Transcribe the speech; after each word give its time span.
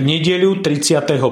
nedeľu 0.00 0.64
31. 0.64 1.22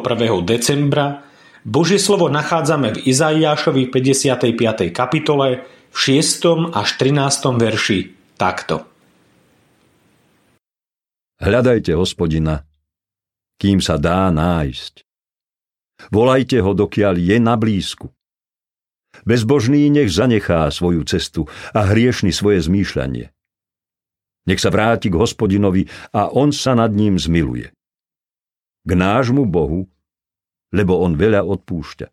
decembra 0.44 1.24
Božie 1.62 2.02
slovo 2.02 2.26
nachádzame 2.26 2.98
v 2.98 2.98
Izaiášovi 3.06 3.86
55. 3.86 4.90
kapitole 4.90 5.62
v 5.94 5.96
6. 5.96 6.74
až 6.74 6.88
13. 6.98 7.54
verši 7.54 7.98
takto. 8.34 8.82
Hľadajte 11.38 11.94
hospodina, 11.94 12.66
kým 13.62 13.78
sa 13.78 13.94
dá 13.94 14.26
nájsť. 14.34 15.06
Volajte 16.10 16.58
ho, 16.58 16.74
dokiaľ 16.74 17.14
je 17.18 17.36
na 17.38 17.54
blízku. 17.54 18.10
Bezbožný 19.22 19.86
nech 19.86 20.10
zanechá 20.10 20.66
svoju 20.74 21.06
cestu 21.06 21.46
a 21.70 21.86
hriešny 21.94 22.34
svoje 22.34 22.66
zmýšľanie. 22.66 23.30
Nech 24.50 24.58
sa 24.58 24.74
vráti 24.74 25.14
k 25.14 25.18
hospodinovi 25.18 25.86
a 26.10 26.26
on 26.26 26.50
sa 26.50 26.74
nad 26.74 26.90
ním 26.90 27.22
zmiluje 27.22 27.70
k 28.82 28.90
nášmu 28.92 29.46
Bohu, 29.46 29.86
lebo 30.72 30.98
On 31.02 31.14
veľa 31.14 31.44
odpúšťa. 31.44 32.08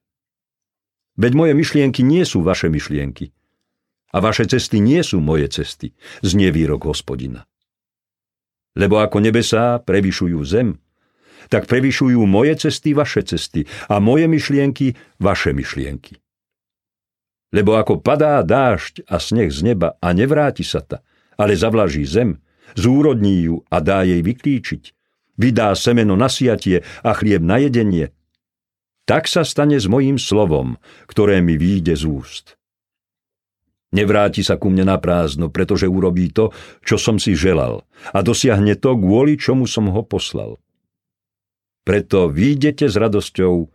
Veď 1.19 1.31
moje 1.35 1.53
myšlienky 1.55 2.01
nie 2.05 2.23
sú 2.23 2.45
vaše 2.45 2.71
myšlienky 2.71 3.35
a 4.09 4.17
vaše 4.23 4.47
cesty 4.49 4.81
nie 4.81 5.03
sú 5.05 5.21
moje 5.21 5.51
cesty, 5.51 5.93
znie 6.25 6.49
výrok 6.49 6.89
hospodina. 6.89 7.45
Lebo 8.73 9.01
ako 9.03 9.21
nebesá 9.21 9.81
prevyšujú 9.83 10.39
zem, 10.47 10.79
tak 11.49 11.65
prevyšujú 11.65 12.21
moje 12.23 12.55
cesty 12.67 12.93
vaše 12.93 13.25
cesty 13.25 13.65
a 13.89 13.97
moje 13.99 14.29
myšlienky 14.29 14.95
vaše 15.19 15.51
myšlienky. 15.51 16.21
Lebo 17.49 17.75
ako 17.75 17.99
padá 17.99 18.39
dážď 18.45 19.09
a 19.09 19.17
sneh 19.17 19.49
z 19.49 19.73
neba 19.73 19.97
a 19.97 20.13
nevráti 20.13 20.61
sa 20.61 20.85
ta, 20.85 21.01
ale 21.33 21.57
zavlaží 21.57 22.05
zem, 22.05 22.37
zúrodní 22.77 23.49
ju 23.49 23.65
a 23.73 23.81
dá 23.81 24.05
jej 24.05 24.21
vyklíčiť, 24.21 24.83
vydá 25.39 25.71
semeno 25.79 26.19
na 26.19 26.27
siatie 26.27 26.83
a 26.99 27.15
chlieb 27.15 27.39
na 27.39 27.63
jedenie, 27.63 28.11
tak 29.07 29.25
sa 29.25 29.47
stane 29.47 29.79
s 29.79 29.89
mojím 29.89 30.21
slovom, 30.21 30.77
ktoré 31.09 31.41
mi 31.41 31.57
výjde 31.57 31.97
z 31.97 32.03
úst. 32.05 32.45
Nevráti 33.89 34.45
sa 34.45 34.61
ku 34.61 34.69
mne 34.69 34.85
na 34.85 35.01
prázdno, 35.01 35.49
pretože 35.49 35.89
urobí 35.89 36.29
to, 36.29 36.53
čo 36.85 37.01
som 37.01 37.17
si 37.17 37.33
želal 37.33 37.89
a 38.13 38.21
dosiahne 38.21 38.77
to, 38.77 38.93
kvôli 38.93 39.33
čomu 39.33 39.65
som 39.65 39.89
ho 39.89 40.05
poslal. 40.05 40.61
Preto 41.81 42.29
výjdete 42.29 42.85
s 42.85 42.93
radosťou 42.93 43.65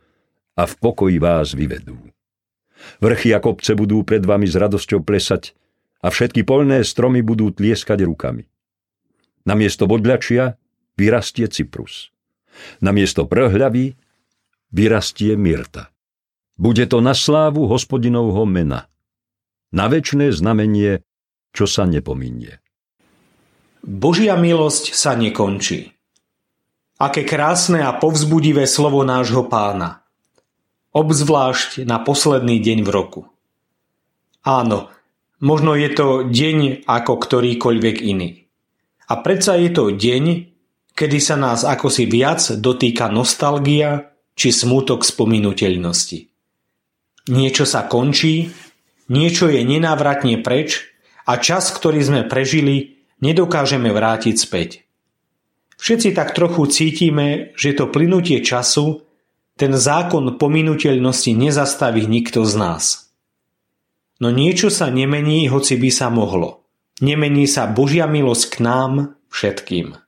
a 0.55 0.63
v 0.71 0.75
pokoji 0.79 1.19
vás 1.19 1.59
vyvedú. 1.59 1.99
Vrchy 3.03 3.35
a 3.35 3.43
kopce 3.43 3.75
budú 3.75 4.07
pred 4.07 4.23
vami 4.23 4.47
s 4.47 4.55
radosťou 4.55 5.03
plesať 5.03 5.51
a 5.99 6.15
všetky 6.15 6.47
polné 6.47 6.87
stromy 6.87 7.27
budú 7.27 7.51
tlieskať 7.51 8.07
rukami. 8.07 8.47
Namiesto 9.51 9.91
bodľačia 9.91 10.55
vyrastie 10.95 11.47
cyprus. 11.51 12.11
Namiesto 12.79 13.27
prhľavy 13.27 13.99
vyrastie 14.71 15.35
myrta. 15.35 15.91
Bude 16.55 16.87
to 16.87 17.03
na 17.03 17.15
slávu 17.15 17.67
hospodinovho 17.67 18.47
mena. 18.47 18.87
Na 19.75 19.91
väčšné 19.91 20.31
znamenie, 20.31 21.03
čo 21.51 21.67
sa 21.67 21.83
nepominie. 21.83 22.63
Božia 23.83 24.39
milosť 24.39 24.95
sa 24.95 25.19
nekončí. 25.19 25.93
Aké 26.95 27.27
krásne 27.27 27.83
a 27.83 27.91
povzbudivé 27.99 28.71
slovo 28.71 29.03
nášho 29.03 29.51
pána. 29.51 30.07
Obzvlášť 30.95 31.83
na 31.83 31.99
posledný 31.99 32.63
deň 32.63 32.87
v 32.87 32.91
roku. 32.95 33.21
Áno, 34.47 34.95
možno 35.43 35.75
je 35.75 35.91
to 35.91 36.07
deň 36.31 36.87
ako 36.87 37.19
ktorýkoľvek 37.19 37.97
iný. 37.99 38.47
A 39.11 39.19
predsa 39.21 39.59
je 39.59 39.75
to 39.75 39.91
deň, 39.91 40.54
kedy 40.95 41.19
sa 41.19 41.35
nás 41.35 41.67
ako 41.67 41.91
si 41.91 42.07
viac 42.07 42.41
dotýka 42.59 43.11
nostalgia 43.11 44.15
či 44.35 44.51
smútok 44.55 45.03
spominuteľnosti. 45.03 46.31
Niečo 47.31 47.65
sa 47.67 47.87
končí, 47.87 48.51
niečo 49.11 49.51
je 49.51 49.61
nenávratne 49.63 50.41
preč 50.41 50.87
a 51.27 51.39
čas, 51.41 51.73
ktorý 51.75 52.01
sme 52.03 52.23
prežili, 52.27 53.01
nedokážeme 53.23 53.91
vrátiť 53.91 54.37
späť. 54.37 54.71
Všetci 55.81 56.15
tak 56.15 56.33
trochu 56.37 56.69
cítime, 56.71 57.53
že 57.59 57.75
to 57.75 57.91
plynutie 57.91 58.41
času, 58.45 59.03
ten 59.55 59.75
zákon 59.75 60.35
pominuteľnosti 60.39 61.31
nezastaví 61.35 62.07
nikto 62.11 62.43
z 62.43 62.55
nás. 62.59 62.85
No 64.23 64.31
niečo 64.31 64.71
sa 64.71 64.91
nemení, 64.91 65.47
hoci 65.51 65.79
by 65.79 65.91
sa 65.91 66.11
mohlo. 66.11 66.67
Nemení 67.03 67.51
sa 67.51 67.67
Božia 67.67 68.07
milosť 68.07 68.45
k 68.51 68.57
nám 68.63 68.93
všetkým. 69.31 70.04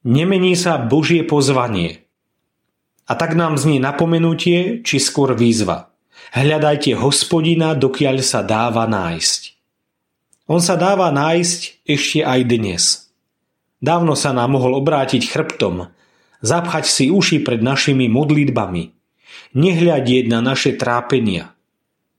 Nemení 0.00 0.56
sa 0.56 0.80
Božie 0.80 1.20
pozvanie. 1.28 2.08
A 3.04 3.12
tak 3.12 3.36
nám 3.36 3.60
znie 3.60 3.76
napomenutie, 3.76 4.80
či 4.80 4.96
skôr 4.96 5.36
výzva. 5.36 5.92
Hľadajte 6.32 6.96
hospodina, 6.96 7.76
dokiaľ 7.76 8.24
sa 8.24 8.40
dáva 8.40 8.88
nájsť. 8.88 9.40
On 10.48 10.56
sa 10.56 10.80
dáva 10.80 11.12
nájsť 11.12 11.84
ešte 11.84 12.24
aj 12.24 12.40
dnes. 12.48 12.82
Dávno 13.84 14.16
sa 14.16 14.32
nám 14.32 14.56
mohol 14.56 14.80
obrátiť 14.80 15.20
chrbtom, 15.28 15.92
zapchať 16.40 16.84
si 16.88 17.12
uši 17.12 17.44
pred 17.44 17.60
našimi 17.60 18.08
modlitbami, 18.08 18.96
nehľadieť 19.52 20.24
na 20.32 20.40
naše 20.40 20.80
trápenia. 20.80 21.52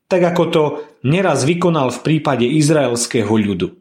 Tak 0.06 0.22
ako 0.22 0.44
to 0.54 0.64
neraz 1.02 1.50
vykonal 1.50 1.90
v 1.90 2.04
prípade 2.06 2.46
izraelského 2.46 3.34
ľudu. 3.34 3.74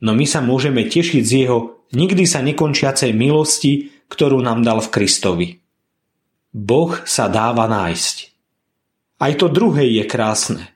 No 0.00 0.16
my 0.16 0.24
sa 0.24 0.40
môžeme 0.40 0.88
tešiť 0.88 1.22
z 1.22 1.32
jeho 1.44 1.81
nikdy 1.92 2.24
sa 2.24 2.40
nekončiacej 2.44 3.12
milosti, 3.12 3.92
ktorú 4.08 4.40
nám 4.44 4.64
dal 4.64 4.80
v 4.84 4.92
Kristovi. 4.92 5.48
Boh 6.52 6.92
sa 7.08 7.32
dáva 7.32 7.64
nájsť. 7.64 8.16
Aj 9.22 9.32
to 9.38 9.48
druhé 9.48 9.88
je 9.88 10.04
krásne. 10.04 10.68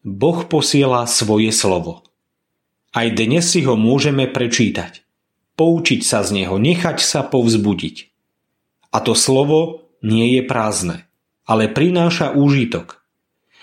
Boh 0.00 0.44
posiela 0.48 1.04
svoje 1.04 1.52
slovo. 1.52 2.06
Aj 2.92 3.08
dnes 3.12 3.44
si 3.44 3.64
ho 3.64 3.76
môžeme 3.76 4.28
prečítať. 4.28 5.04
Poučiť 5.56 6.00
sa 6.00 6.24
z 6.24 6.42
neho, 6.42 6.56
nechať 6.56 7.00
sa 7.00 7.24
povzbudiť. 7.24 7.96
A 8.92 9.00
to 9.00 9.12
slovo 9.12 9.88
nie 10.04 10.36
je 10.36 10.42
prázdne, 10.44 11.08
ale 11.48 11.72
prináša 11.72 12.32
úžitok. 12.32 13.00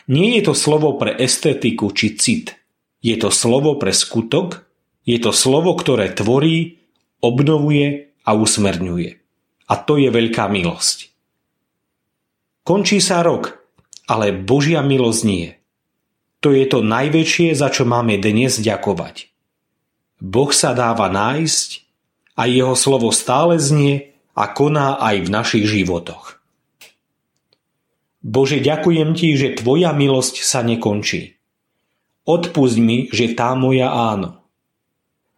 Nie 0.10 0.42
je 0.42 0.50
to 0.50 0.54
slovo 0.58 0.98
pre 0.98 1.14
estetiku 1.14 1.94
či 1.94 2.18
cit. 2.18 2.58
Je 3.02 3.14
to 3.18 3.30
slovo 3.30 3.78
pre 3.78 3.94
skutok, 3.94 4.66
je 5.06 5.18
to 5.22 5.30
slovo, 5.34 5.78
ktoré 5.78 6.14
tvorí 6.14 6.79
obnovuje 7.20 8.12
a 8.26 8.36
usmerňuje. 8.36 9.10
A 9.70 9.74
to 9.78 10.02
je 10.02 10.10
veľká 10.10 10.50
milosť. 10.50 11.14
Končí 12.66 13.02
sa 13.02 13.22
rok, 13.26 13.60
ale 14.10 14.34
Božia 14.34 14.82
milosť 14.82 15.22
nie. 15.26 15.48
To 16.40 16.56
je 16.56 16.66
to 16.66 16.80
najväčšie, 16.82 17.52
za 17.52 17.68
čo 17.70 17.84
máme 17.84 18.18
dnes 18.18 18.58
ďakovať. 18.64 19.28
Boh 20.20 20.52
sa 20.52 20.72
dáva 20.76 21.08
nájsť 21.12 21.70
a 22.40 22.48
jeho 22.48 22.76
slovo 22.76 23.12
stále 23.12 23.60
znie 23.60 24.16
a 24.36 24.48
koná 24.48 24.96
aj 25.00 25.28
v 25.28 25.30
našich 25.30 25.66
životoch. 25.68 26.40
Bože, 28.20 28.60
ďakujem 28.60 29.16
Ti, 29.16 29.30
že 29.36 29.56
Tvoja 29.60 29.96
milosť 29.96 30.44
sa 30.44 30.60
nekončí. 30.64 31.40
Odpust 32.28 32.80
mi, 32.80 33.08
že 33.12 33.32
tá 33.32 33.56
moja 33.56 33.92
áno. 33.92 34.39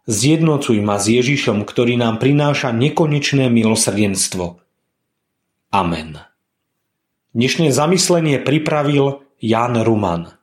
Zjednocuj 0.02 0.82
ma 0.82 0.98
s 0.98 1.06
Ježišom, 1.06 1.62
ktorý 1.62 1.94
nám 1.94 2.18
prináša 2.18 2.74
nekonečné 2.74 3.46
milosrdenstvo. 3.46 4.58
Amen. 5.70 6.18
Dnešné 7.30 7.70
zamyslenie 7.70 8.42
pripravil 8.42 9.22
Jan 9.38 9.78
Ruman. 9.78 10.34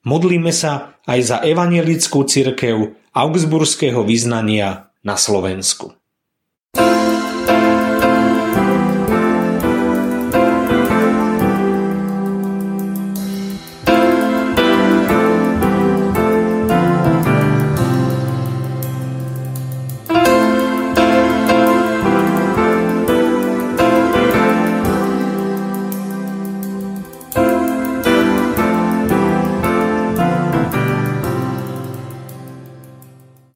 Modlíme 0.00 0.48
sa 0.48 0.96
aj 1.04 1.20
za 1.20 1.36
evangelickú 1.44 2.24
cirkev 2.24 2.96
augsburského 3.12 4.00
vyznania 4.00 4.88
na 5.04 5.20
Slovensku. 5.20 5.92